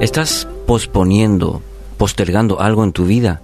[0.00, 1.60] ¿Estás posponiendo,
[1.96, 3.42] postergando algo en tu vida?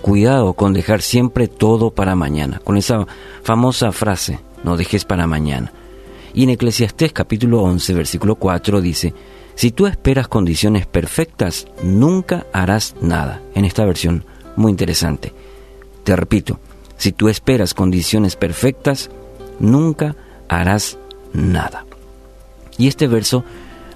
[0.00, 3.06] Cuidado con dejar siempre todo para mañana, con esa
[3.42, 5.72] famosa frase, no dejes para mañana.
[6.32, 9.12] Y en Eclesiastés capítulo 11, versículo 4 dice,
[9.56, 13.42] si tú esperas condiciones perfectas, nunca harás nada.
[13.54, 14.24] En esta versión,
[14.56, 15.34] muy interesante.
[16.02, 16.60] Te repito,
[16.96, 19.10] si tú esperas condiciones perfectas,
[19.60, 20.16] nunca
[20.48, 20.96] harás
[21.34, 21.84] nada.
[22.78, 23.44] Y este verso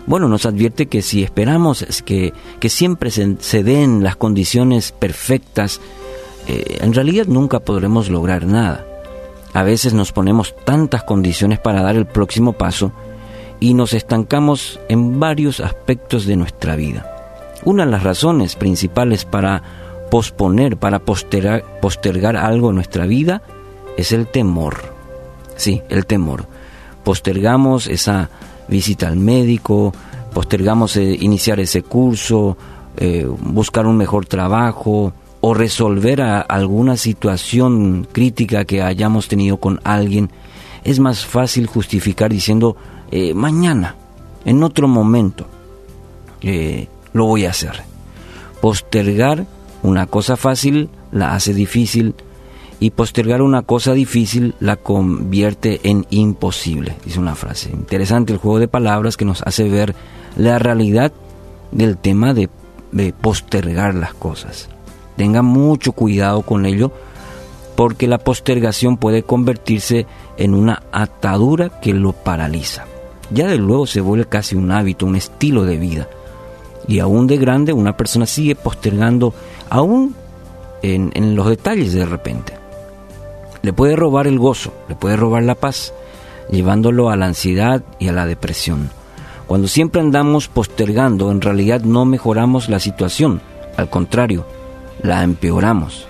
[0.08, 5.82] bueno, nos advierte que si esperamos que, que siempre se, den las condiciones perfectas,
[6.46, 8.86] eh, en realidad nunca podremos lograr nada.
[9.52, 12.90] A veces nos ponemos tantas condiciones para dar el próximo paso
[13.60, 17.06] y nos estancamos en varios aspectos de nuestra vida.
[17.66, 19.62] Una de las razones principales para
[20.10, 23.42] posponer, para postergar, postergar algo en nuestra vida,
[23.98, 24.94] es el temor.
[25.56, 26.46] Sí, el temor.
[27.08, 28.28] Postergamos esa
[28.68, 29.94] visita al médico,
[30.34, 32.58] postergamos eh, iniciar ese curso,
[32.98, 40.28] eh, buscar un mejor trabajo o resolver alguna situación crítica que hayamos tenido con alguien,
[40.84, 42.76] es más fácil justificar diciendo
[43.10, 43.96] eh, mañana,
[44.44, 45.46] en otro momento,
[47.14, 47.84] lo voy a hacer.
[48.60, 49.46] Postergar
[49.82, 52.14] una cosa fácil la hace difícil
[52.80, 57.70] y postergar una cosa difícil la convierte en imposible, dice una frase.
[57.70, 59.94] Interesante el juego de palabras que nos hace ver
[60.36, 61.12] la realidad
[61.72, 62.48] del tema de,
[63.20, 64.68] postergar las cosas.
[65.16, 66.92] Tenga mucho cuidado con ello
[67.76, 70.06] porque la postergación puede convertirse
[70.36, 72.86] en una atadura que lo paraliza.
[73.30, 76.08] Ya de luego se vuelve casi un hábito, un estilo de vida.
[76.86, 79.34] Y aún de grande una persona sigue postergando
[79.68, 80.14] aún
[80.80, 82.57] en los detalles de repente
[83.62, 85.92] le puede robar el gozo, le puede robar la paz,
[86.50, 88.90] llevándolo a la ansiedad y a la depresión.
[89.46, 93.40] Cuando siempre andamos postergando, en realidad no mejoramos la situación,
[93.76, 94.44] al contrario,
[95.02, 96.06] la empeoramos.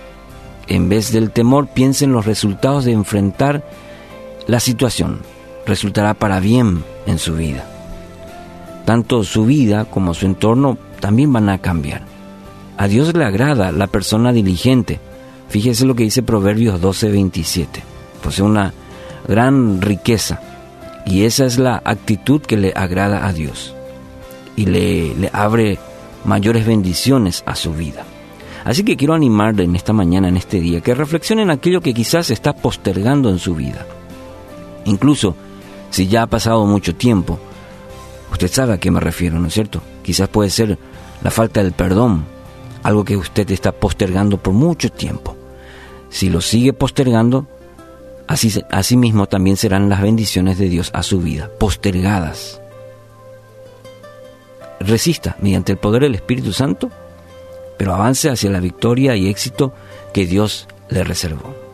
[0.67, 3.63] En vez del temor, piense en los resultados de enfrentar
[4.47, 5.19] la situación.
[5.65, 7.65] Resultará para bien en su vida.
[8.85, 12.01] Tanto su vida como su entorno también van a cambiar.
[12.77, 14.99] A Dios le agrada la persona diligente,
[15.49, 17.81] Fíjese lo que dice Proverbios 12:27.
[18.21, 18.73] Posee una
[19.27, 20.39] gran riqueza
[21.05, 23.73] y esa es la actitud que le agrada a Dios
[24.55, 25.79] y le, le abre
[26.25, 28.05] mayores bendiciones a su vida.
[28.65, 31.93] Así que quiero animarle en esta mañana, en este día, que reflexione en aquello que
[31.93, 33.87] quizás está postergando en su vida.
[34.85, 35.35] Incluso
[35.89, 37.39] si ya ha pasado mucho tiempo,
[38.31, 39.81] usted sabe a qué me refiero, ¿no es cierto?
[40.03, 40.77] Quizás puede ser
[41.23, 42.25] la falta del perdón,
[42.83, 45.38] algo que usted está postergando por mucho tiempo.
[46.09, 47.47] Si lo sigue postergando,
[48.27, 52.61] así, mismo también serán las bendiciones de Dios a su vida, postergadas.
[54.79, 56.89] Resista mediante el poder del Espíritu Santo,
[57.77, 59.73] pero avance hacia la victoria y éxito
[60.13, 61.68] que Dios le reservó.